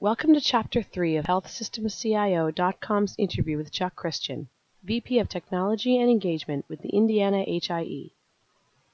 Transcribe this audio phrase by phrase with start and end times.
[0.00, 4.48] Welcome to Chapter 3 of HealthSystemCIO.com's interview with Chuck Christian,
[4.84, 8.12] VP of Technology and Engagement with the Indiana HIE.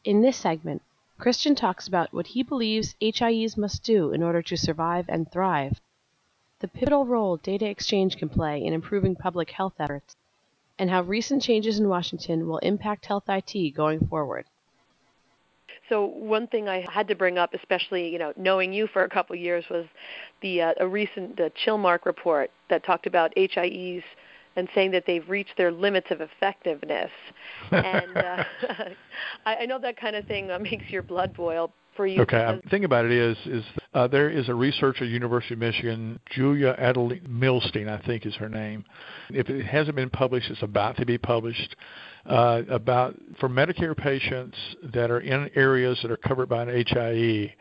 [0.02, 0.80] In this segment,
[1.18, 5.78] Christian talks about what he believes HIEs must do in order to survive and thrive,
[6.60, 10.16] the pivotal role data exchange can play in improving public health efforts,
[10.78, 14.46] and how recent changes in Washington will impact health IT going forward.
[15.88, 19.08] So one thing I had to bring up, especially you know knowing you for a
[19.08, 19.86] couple of years, was
[20.40, 24.02] the uh, a recent the Chilmark report that talked about HIEs
[24.56, 27.10] and saying that they've reached their limits of effectiveness.
[27.72, 28.44] and uh,
[29.46, 32.22] I, I know that kind of thing uh, makes your blood boil for you.
[32.22, 35.60] Okay, the thing about it is, is uh, there is a researcher at University of
[35.60, 38.84] Michigan, Julia Adler-Milstein, I think is her name.
[39.30, 41.76] If it hasn't been published, it's about to be published.
[42.26, 44.56] Uh, about for Medicare patients
[44.94, 47.54] that are in areas that are covered by an HIE,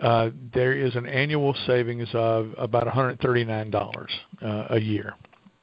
[0.00, 4.06] uh, there is an annual savings of about $139
[4.42, 5.14] uh, a year.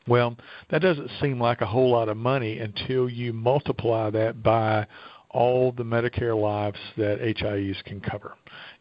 [0.07, 0.37] Well,
[0.69, 4.87] that doesn't seem like a whole lot of money until you multiply that by
[5.31, 8.33] all the Medicare lives that HIEs can cover.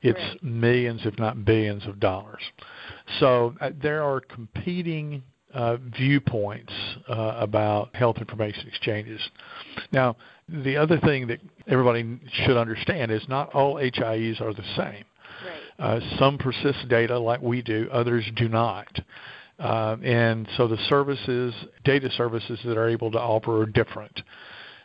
[0.03, 0.43] It's right.
[0.43, 2.43] millions, if not billions, of dollars.
[3.21, 6.73] So uh, there are competing uh, viewpoints
[7.09, 9.21] uh, about health information exchanges.
[9.93, 10.17] Now,
[10.49, 15.05] the other thing that everybody should understand is not all HIEs are the same.
[15.79, 15.97] Right.
[15.97, 18.89] Uh, some persist data like we do, others do not.
[19.59, 24.21] Uh, and so the services, data services that are able to offer are different.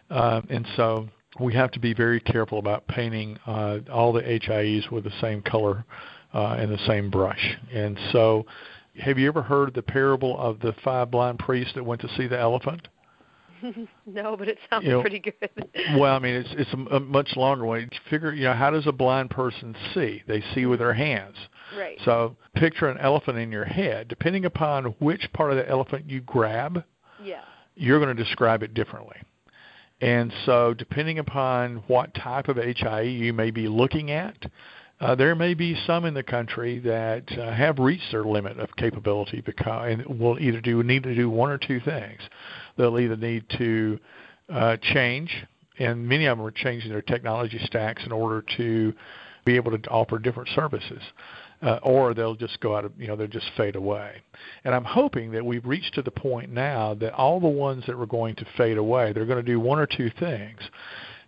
[0.09, 1.07] Uh, and so
[1.39, 5.41] we have to be very careful about painting uh, all the HIEs with the same
[5.41, 5.85] color
[6.33, 7.57] uh, and the same brush.
[7.73, 8.45] And so,
[8.99, 12.27] have you ever heard the parable of the five blind priests that went to see
[12.27, 12.87] the elephant?
[14.05, 15.49] no, but it sounds you know, pretty good.
[15.97, 17.87] well, I mean, it's it's a, a much longer way.
[18.09, 20.21] Figure, you know, how does a blind person see?
[20.27, 21.35] They see with their hands.
[21.77, 21.97] Right.
[22.05, 24.07] So picture an elephant in your head.
[24.07, 26.83] Depending upon which part of the elephant you grab,
[27.23, 27.41] yeah.
[27.75, 29.17] you're going to describe it differently.
[30.03, 34.35] And so, depending upon what type of HIE you may be looking at,
[34.99, 38.67] uh, there may be some in the country that uh, have reached their limit of
[38.75, 42.19] capability because and will either do need to do one or two things.
[42.75, 43.97] They'll either need to
[44.49, 45.33] uh, change,
[45.79, 48.93] and many of them are changing their technology stacks in order to
[49.45, 51.01] be able to offer different services
[51.63, 54.21] uh, or they'll just go out of, you know, they'll just fade away.
[54.63, 57.97] And I'm hoping that we've reached to the point now that all the ones that
[57.97, 60.59] were going to fade away, they're going to do one or two things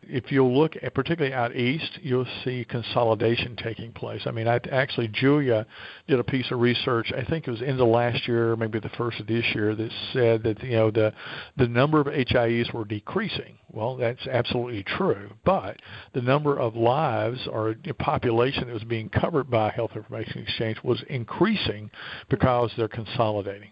[0.07, 4.21] if you look at particularly out east, you'll see consolidation taking place.
[4.25, 5.65] I mean, I, actually, Julia
[6.07, 7.11] did a piece of research.
[7.15, 9.91] I think it was in the last year, maybe the first of this year, that
[10.13, 11.13] said that you know the
[11.57, 13.57] the number of HIEs were decreasing.
[13.71, 15.81] Well, that's absolutely true, but
[16.13, 21.03] the number of lives or population that was being covered by health information exchange was
[21.09, 21.89] increasing
[22.29, 23.71] because they're consolidating.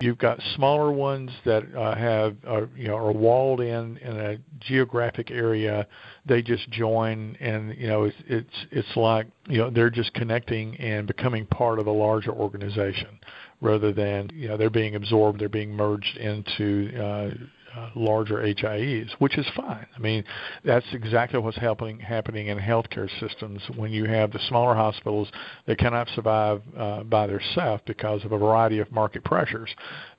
[0.00, 4.38] You've got smaller ones that uh, have are, you know are walled in in a
[4.60, 5.86] geographic area.
[6.24, 10.76] They just join, and you know it's it's it's like you know they're just connecting
[10.76, 13.18] and becoming part of a larger organization,
[13.60, 17.30] rather than you know they're being absorbed, they're being merged into uh,
[17.76, 19.86] uh, larger HIEs, which is fine.
[19.94, 20.24] I mean,
[20.64, 25.28] that's exactly what's happening happening in healthcare systems when you have the smaller hospitals
[25.66, 29.70] that cannot survive uh, by themselves because of a variety of market pressures.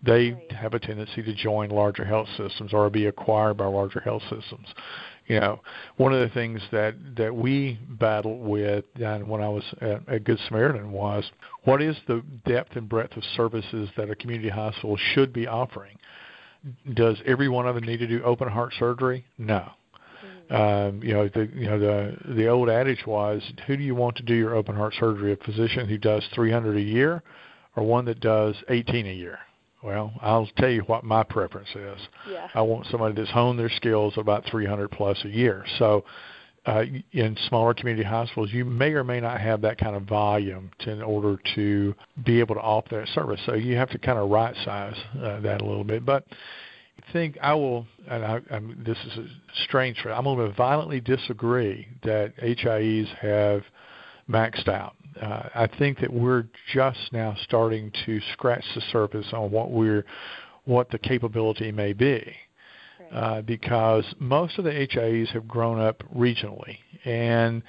[0.04, 0.52] They right.
[0.52, 4.68] have a tendency to join larger health systems or be acquired by larger health systems.
[5.28, 5.60] You know,
[5.98, 10.24] one of the things that that we battled with and when I was at, at
[10.24, 11.30] Good Samaritan was
[11.64, 15.98] what is the depth and breadth of services that a community hospital should be offering
[16.94, 19.26] does every one of them need to do open heart surgery?
[19.38, 19.70] No.
[20.50, 20.56] Mm-hmm.
[20.56, 24.16] Um, you know the you know the the old adage was, who do you want
[24.18, 25.34] to do your open heart surgery?
[25.34, 27.24] A physician who does 300 a year,
[27.76, 29.40] or one that does 18 a year?
[29.84, 32.00] Well, I'll tell you what my preference is.
[32.30, 32.48] Yeah.
[32.56, 35.66] I want somebody that's honed their skills about 300 plus a year.
[35.78, 36.04] So
[36.68, 36.84] uh,
[37.14, 40.92] in smaller community hospitals, you may or may not have that kind of volume to,
[40.92, 41.96] in order to
[42.26, 43.40] be able to offer that service.
[43.46, 46.06] So you have to kind of right size uh, that a little bit.
[46.06, 49.28] But I think I will, and I, I'm, this is a
[49.64, 53.64] strange, I'm going to violently disagree that HIEs have
[54.30, 54.96] maxed out.
[55.22, 60.06] Uh, I think that we're just now starting to scratch the surface on what we're,
[60.66, 62.36] what the capability may be
[63.12, 67.62] uh, because most of the HIEs have grown up regionally, and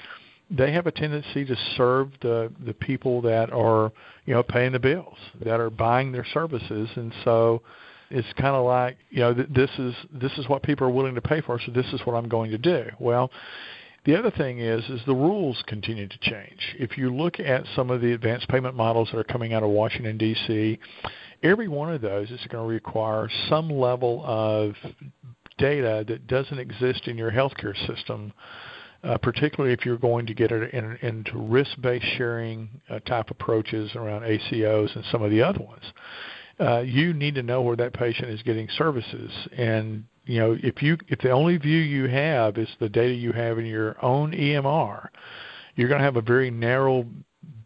[0.50, 3.92] they have a tendency to serve the the people that are
[4.26, 7.62] you know paying the bills, that are buying their services, and so
[8.10, 11.14] it's kind of like you know th- this is this is what people are willing
[11.14, 12.86] to pay for, so this is what I'm going to do.
[12.98, 13.30] Well,
[14.04, 16.76] The other thing is is the rules continue to change.
[16.78, 19.70] If you look at some of the advanced payment models that are coming out of
[19.70, 20.78] Washington D.C.,
[21.42, 24.74] every one of those is going to require some level of
[25.58, 28.32] data that doesn't exist in your healthcare system,
[29.02, 33.94] uh, particularly if you're going to get it in, into risk-based sharing uh, type approaches
[33.94, 35.84] around ACOs and some of the other ones.
[36.60, 40.82] Uh, you need to know where that patient is getting services, and you know if
[40.82, 44.32] you if the only view you have is the data you have in your own
[44.32, 45.08] EMR,
[45.74, 47.06] you're going to have a very narrow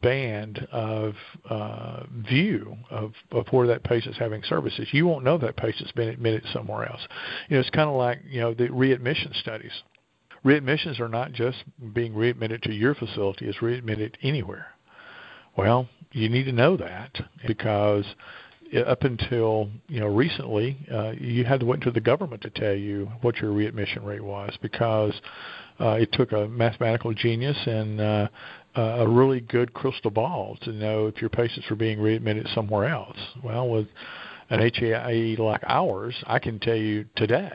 [0.00, 1.14] band of
[1.48, 4.88] uh, view of, of where that patient's having services.
[4.92, 7.00] You won't know that patient's been admitted somewhere else.
[7.48, 9.72] You know, it's kind of like you know the readmission studies.
[10.44, 11.58] Readmissions are not just
[11.92, 14.68] being readmitted to your facility; it's readmitted anywhere.
[15.56, 18.04] Well, you need to know that because
[18.86, 22.74] up until you know recently, uh, you had to wait until the government to tell
[22.74, 25.14] you what your readmission rate was because
[25.80, 28.28] uh, it took a mathematical genius and uh,
[28.74, 33.19] a really good crystal ball to know if your patients were being readmitted somewhere else.
[33.42, 33.86] Well, with
[34.50, 37.52] an HAIE like ours, I can tell you today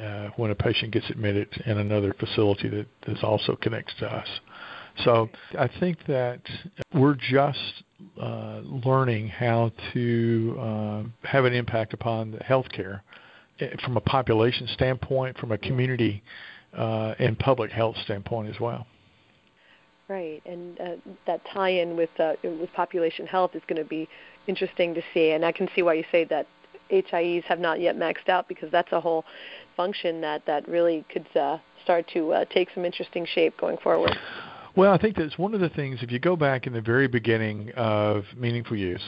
[0.00, 4.28] uh, when a patient gets admitted in another facility that is also connects to us.
[5.04, 5.28] So
[5.58, 6.40] I think that
[6.94, 7.82] we're just
[8.20, 13.00] uh, learning how to uh, have an impact upon the healthcare
[13.60, 16.22] eh, from a population standpoint, from a community
[16.76, 18.86] uh, and public health standpoint as well.
[20.08, 20.96] Right, and uh,
[21.26, 24.08] that tie-in with uh, with population health is going to be
[24.46, 26.46] interesting to see, and I can see why you say that
[26.90, 29.24] HIEs have not yet maxed out because that's a whole
[29.76, 34.14] function that that really could uh, start to uh, take some interesting shape going forward.
[34.74, 35.98] Well, I think that's one of the things.
[36.02, 39.02] If you go back in the very beginning of meaningful use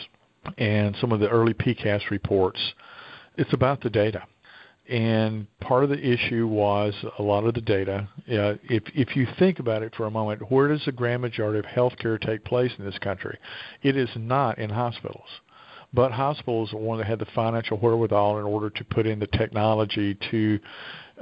[0.58, 2.60] and some of the early PCAST reports,
[3.36, 4.24] it's about the data
[4.88, 8.06] and part of the issue was a lot of the data.
[8.28, 11.58] Uh, if if you think about it for a moment, where does the grand majority
[11.58, 13.38] of healthcare take place in this country?
[13.82, 15.28] It is not in hospitals,
[15.94, 19.26] but hospitals are one that had the financial wherewithal in order to put in the
[19.28, 20.60] technology to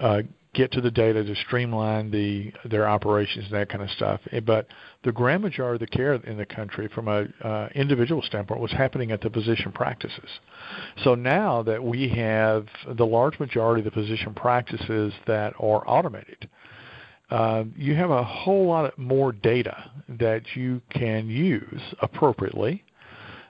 [0.00, 0.22] uh,
[0.54, 4.20] get to the data to streamline the their operations and that kind of stuff.
[4.32, 4.66] Eh, but
[5.02, 8.72] the grand majority of the care in the country, from a uh, individual standpoint, was
[8.72, 10.28] happening at the physician practices.
[11.04, 12.66] So now that we have
[12.96, 16.48] the large majority of the physician practices that are automated,
[17.30, 22.84] uh, you have a whole lot more data that you can use appropriately.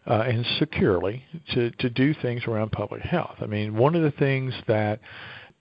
[0.04, 1.22] Uh, and securely
[1.54, 3.36] to, to do things around public health.
[3.40, 4.98] I mean, one of the things that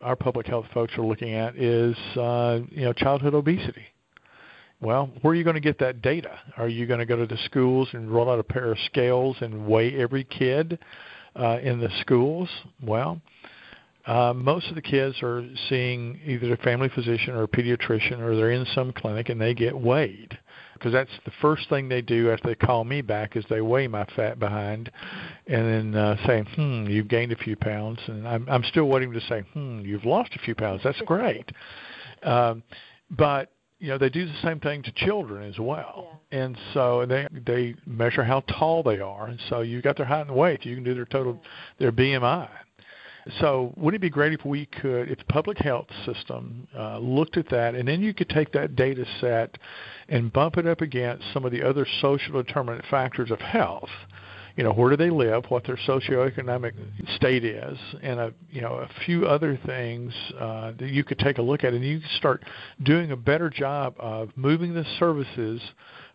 [0.01, 3.86] our public health folks are looking at is uh, you know childhood obesity.
[4.81, 6.39] Well, where are you going to get that data?
[6.57, 9.38] Are you going to go to the schools and roll out a pair of scales
[9.39, 10.80] and weigh every kid
[11.36, 12.50] uh, in the schools?
[12.81, 13.21] Well,
[14.07, 18.36] uh, most of the kids are seeing either a family physician or a pediatrician, or
[18.36, 20.38] they're in some clinic and they get weighed
[20.81, 23.88] because that's the first thing they do after they call me back is they weigh
[23.88, 24.92] my fat behind,
[25.45, 29.13] and then uh, say, "Hmm, you've gained a few pounds," and I'm I'm still waiting
[29.13, 31.51] to say, "Hmm, you've lost a few pounds." That's great,
[32.24, 32.63] um,
[33.12, 36.45] but you know they do the same thing to children as well, yeah.
[36.45, 40.25] and so they they measure how tall they are, and so you got their height
[40.25, 40.66] and weight.
[40.66, 41.39] You can do their total
[41.78, 42.50] their BMI.
[43.39, 47.38] So wouldn't it be great if we could, if the public health system uh, looked
[47.38, 49.57] at that, and then you could take that data set
[50.09, 53.89] and bump it up against some of the other social determinant factors of health.
[54.57, 56.73] You know, where do they live, what their socioeconomic
[57.16, 61.37] state is, and a you know a few other things uh, that you could take
[61.37, 62.44] a look at, and you could start
[62.83, 65.61] doing a better job of moving the services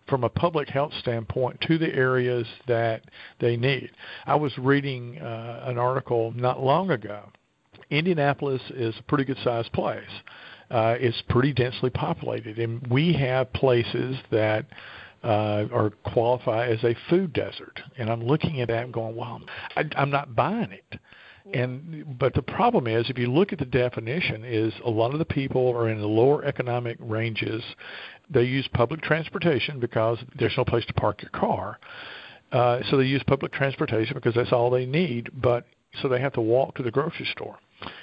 [0.08, 3.02] from a public health standpoint to the areas that
[3.40, 3.90] they need.
[4.24, 7.24] I was reading uh, an article not long ago.
[7.90, 10.02] Indianapolis is a pretty good sized place.
[10.70, 14.66] Uh, it's pretty densely populated, and we have places that
[15.22, 17.80] uh, are qualify as a food desert.
[17.98, 19.40] And I'm looking at that and going, well,
[19.76, 21.00] I, I'm not buying it.
[21.54, 25.18] And but the problem is, if you look at the definition, is a lot of
[25.18, 27.62] the people are in the lower economic ranges.
[28.28, 31.78] They use public transportation because there's no place to park your car.
[32.50, 35.30] Uh, so they use public transportation because that's all they need.
[35.40, 35.66] But
[36.02, 37.58] so they have to walk to the grocery store.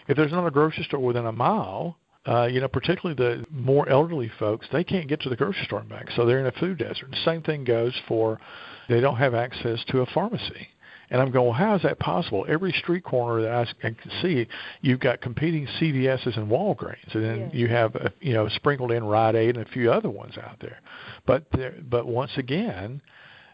[0.07, 3.87] If there's not a grocery store within a mile, uh, you know, particularly the more
[3.89, 6.51] elderly folks, they can't get to the grocery store and back, so they're in a
[6.53, 7.09] food desert.
[7.11, 8.39] The same thing goes for
[8.87, 10.69] they don't have access to a pharmacy.
[11.13, 12.43] And I'm going, well, how is that possible?
[12.49, 14.47] Every street corner that I, I can see,
[14.81, 19.03] you've got competing CVS's and Walgreens, and then you have, uh, you know, sprinkled in
[19.03, 20.79] Rite Aid and a few other ones out there.
[21.27, 22.99] But there, but once again,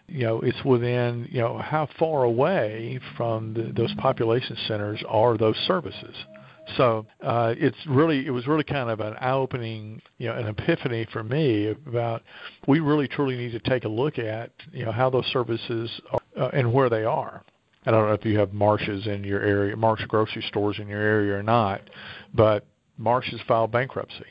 [0.08, 5.38] you know, it's within, you know, how far away from the, those population centers are
[5.38, 6.16] those services?
[6.78, 11.08] So uh, it's really it was really kind of an eye-opening, you know, an epiphany
[11.12, 12.22] for me about
[12.68, 16.20] we really truly need to take a look at you know how those services are,
[16.38, 17.44] uh, and where they are.
[17.86, 21.02] I don't know if you have Marshes in your area, Marsh grocery stores in your
[21.02, 21.82] area or not,
[22.34, 22.66] but
[22.98, 24.26] Marsh has filed bankruptcy.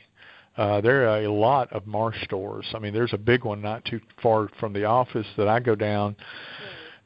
[0.55, 2.65] Uh, there are a lot of Marsh stores.
[2.75, 5.73] I mean, there's a big one not too far from the office that I go
[5.73, 6.15] down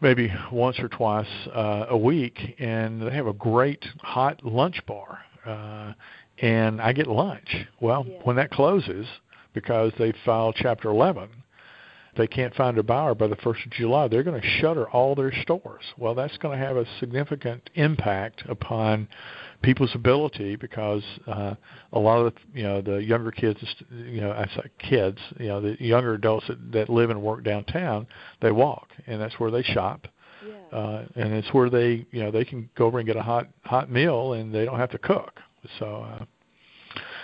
[0.02, 5.20] maybe once or twice uh, a week, and they have a great hot lunch bar.
[5.46, 5.94] Uh,
[6.40, 7.56] and I get lunch.
[7.80, 8.18] Well, Yeah.
[8.24, 9.08] when that closes,
[9.54, 11.30] because they filed Chapter 11,
[12.16, 14.08] they can't find a buyer by the 1st of July.
[14.08, 15.84] They're going to shutter all their stores.
[15.98, 19.08] Well, that's going to have a significant impact upon
[19.62, 21.56] people's ability because uh,
[21.94, 25.48] a lot of the, you know the younger kids, you know, I say kids, you
[25.48, 28.06] know, the younger adults that, that live and work downtown,
[28.42, 30.08] they walk, and that's where they shop.
[30.46, 30.78] Yeah.
[30.78, 33.48] Uh, and it's where they, you know, they can go over and get a hot
[33.64, 35.40] hot meal, and they don't have to cook.
[35.80, 36.26] So, uh,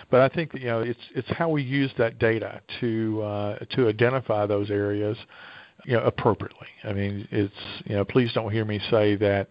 [0.10, 3.88] but I think you know it's it's how we use that data to uh, to
[3.88, 5.18] identify those areas,
[5.86, 6.68] you know, appropriately.
[6.84, 7.54] I mean, it's
[7.86, 9.48] you know, please don't hear me say that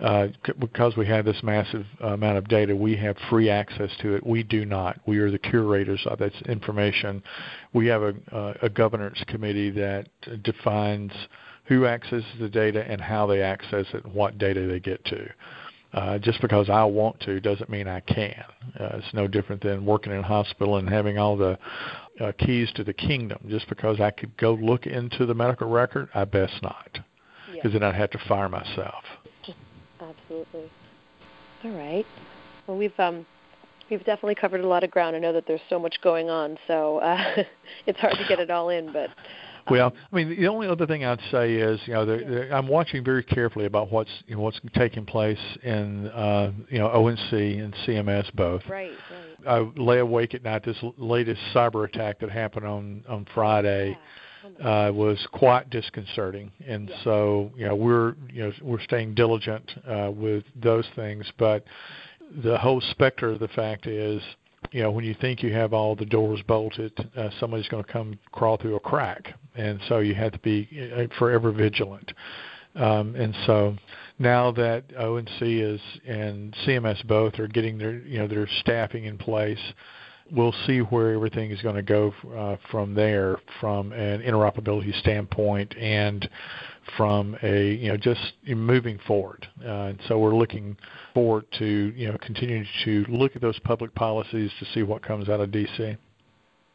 [0.00, 4.14] uh, c- because we have this massive amount of data, we have free access to
[4.14, 4.26] it.
[4.26, 4.98] We do not.
[5.06, 7.22] We are the curators of that information.
[7.74, 10.08] We have a, uh, a governance committee that
[10.42, 11.12] defines
[11.66, 15.28] who accesses the data and how they access it and what data they get to.
[15.92, 18.44] Uh, just because I want to doesn't mean I can.
[18.78, 21.58] Uh, it's no different than working in a hospital and having all the
[22.20, 23.38] uh, keys to the kingdom.
[23.48, 27.00] Just because I could go look into the medical record, I best not,
[27.52, 29.02] because then I'd have to fire myself.
[30.00, 30.70] Absolutely.
[31.64, 32.06] All right.
[32.66, 33.26] Well, we've um,
[33.90, 35.16] we've definitely covered a lot of ground.
[35.16, 37.42] I know that there's so much going on, so uh,
[37.86, 38.92] it's hard to get it all in.
[38.92, 39.10] But
[39.68, 42.68] Well, I mean, the only other thing I'd say is, you know, the, the, I'm
[42.68, 47.32] watching very carefully about what's you know, what's taking place in, uh, you know, ONC
[47.32, 48.62] and CMS both.
[48.68, 48.92] right,
[49.44, 49.48] right.
[49.48, 50.64] I lay awake at night.
[50.64, 53.96] This latest cyber attack that happened on on Friday Yeah.
[54.88, 56.96] Uh, was quite disconcerting, and Yeah.
[57.04, 61.30] so you know we're you know we're staying diligent uh, with those things.
[61.38, 61.64] But
[62.42, 64.22] the whole specter of the fact is,
[64.72, 67.92] you know, when you think you have all the doors bolted, uh, somebody's going to
[67.92, 72.12] come crawl through a crack, and so you have to be uh, forever vigilant.
[72.76, 73.76] Um, and so
[74.18, 79.18] now that ONC is and CMS both are getting their you know their staffing in
[79.18, 79.58] place,
[80.30, 85.76] we'll see where everything is going to go uh, from there, from an interoperability standpoint,
[85.76, 86.28] and
[86.96, 89.46] from a you know just moving forward.
[89.64, 90.76] Uh, and so we're looking
[91.14, 95.28] forward to you know continuing to look at those public policies to see what comes
[95.28, 95.96] out of DC.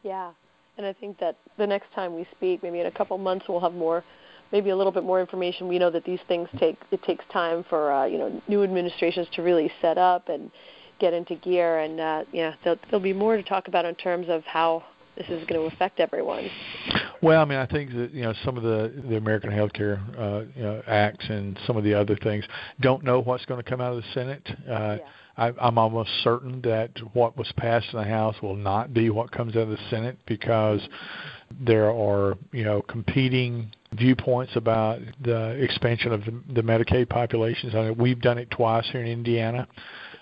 [0.02, 0.32] Yeah,
[0.76, 3.60] and I think that the next time we speak, maybe in a couple months, we'll
[3.60, 4.04] have more,
[4.52, 5.68] maybe a little bit more information.
[5.68, 9.26] We know that these things take it takes time for uh, you know new administrations
[9.34, 10.50] to really set up and
[10.98, 14.28] get into gear, and uh, yeah, there'll, there'll be more to talk about in terms
[14.28, 14.82] of how
[15.16, 16.48] this is going to affect everyone.
[17.22, 20.44] Well, I mean, I think that you know some of the the American Healthcare uh,
[20.54, 22.44] you know, acts and some of the other things
[22.80, 24.42] don't know what's going to come out of the Senate.
[24.68, 25.08] Uh, Yeah.
[25.38, 29.30] I, I'm almost certain that what was passed in the House will not be what
[29.30, 30.80] comes out of the Senate because
[31.60, 37.74] there are you know competing viewpoints about the expansion of the, the Medicaid populations.
[37.74, 39.68] I mean, we've done it twice here in Indiana.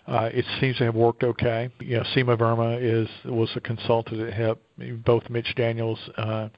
[0.06, 1.70] Uh, it seems to have worked okay.
[1.80, 4.62] You know, Seema Verma is was a consultant that helped
[5.04, 6.48] both Mitch Daniels uh,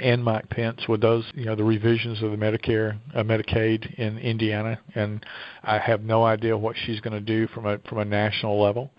[0.00, 4.18] and Mike Pence with those, you know, the revisions of the Medicare, uh, Medicaid in
[4.18, 5.24] Indiana, and
[5.64, 8.90] I have no idea what she's going to do from a from a national level,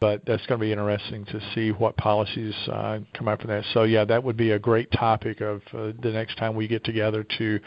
[0.00, 3.64] but that's going to be interesting to see what policies uh, come out from that.
[3.74, 6.84] So yeah, that would be a great topic of uh, the next time we get
[6.84, 7.58] together to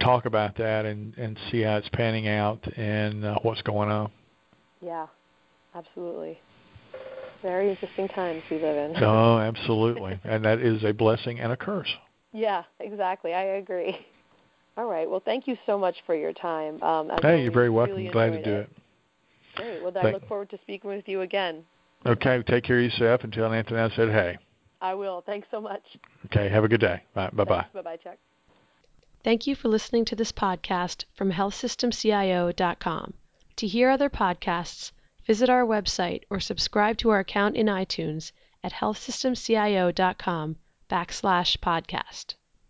[0.00, 4.10] talk about that and and see how it's panning out and uh, what's going on.
[4.86, 5.08] Yeah,
[5.74, 6.38] absolutely.
[7.42, 9.02] Very interesting times we live in.
[9.02, 11.92] Oh, absolutely, and that is a blessing and a curse.
[12.32, 13.34] Yeah, exactly.
[13.34, 14.06] I agree.
[14.76, 15.10] All right.
[15.10, 16.80] Well, thank you so much for your time.
[16.82, 17.96] Um, Hey, really, you're very welcome.
[17.96, 18.70] really Glad to do it.
[19.56, 19.82] Great.
[19.82, 21.64] Well, I Thank- look forward to speaking with you again.
[22.04, 24.36] Okay, take care of yourself and tell Anthony I said hey.
[24.80, 25.22] I will.
[25.22, 25.82] Thanks so much.
[26.26, 27.02] Okay, have a good day.
[27.14, 27.44] Bye bye.
[27.72, 28.18] Bye bye, Chuck.
[29.24, 33.14] Thank you for listening to this podcast from healthsystemcio.com.
[33.56, 34.92] To hear other podcasts,
[35.24, 38.32] visit our website or subscribe to our account in iTunes
[38.62, 40.56] at healthsystemcio.com
[40.90, 42.34] backslash podcast.